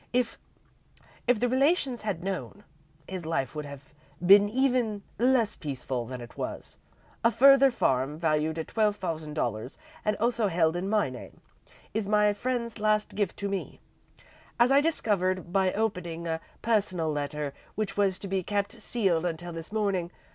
If 0.13 0.39
if 1.27 1.39
the 1.39 1.47
relations 1.47 2.01
had 2.01 2.23
known, 2.23 2.63
his 3.07 3.23
life 3.23 3.53
would 3.53 3.65
have 3.65 3.93
been 4.25 4.49
even 4.49 5.03
less 5.19 5.55
peaceful 5.55 6.07
than 6.07 6.21
it 6.21 6.35
was. 6.39 6.79
A 7.23 7.29
further 7.29 7.69
farm, 7.69 8.17
valued 8.17 8.57
at 8.57 8.69
twelve 8.69 8.95
thousand 8.95 9.35
dollars, 9.35 9.77
and 10.03 10.15
also 10.17 10.47
held 10.47 10.75
in 10.75 10.89
my 10.89 11.11
name, 11.11 11.39
is 11.93 12.07
my 12.07 12.33
friend's 12.33 12.79
last 12.79 13.13
gift 13.13 13.37
to 13.37 13.47
me, 13.47 13.79
as 14.59 14.71
I 14.71 14.81
discovered 14.81 15.53
by 15.53 15.71
opening 15.73 16.25
a 16.27 16.41
personal 16.63 17.11
letter 17.11 17.53
which 17.75 17.95
was 17.95 18.17
to 18.17 18.27
be 18.27 18.41
kept 18.41 18.71
sealed 18.73 19.23
until 19.27 19.53
this 19.53 19.71
morning. 19.71 20.09